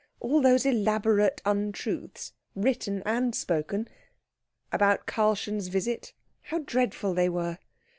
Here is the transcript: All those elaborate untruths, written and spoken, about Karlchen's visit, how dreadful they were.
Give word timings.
All 0.19 0.41
those 0.41 0.65
elaborate 0.65 1.43
untruths, 1.45 2.33
written 2.55 3.03
and 3.05 3.35
spoken, 3.35 3.87
about 4.71 5.05
Karlchen's 5.05 5.67
visit, 5.67 6.13
how 6.41 6.57
dreadful 6.57 7.13
they 7.13 7.29
were. 7.29 7.59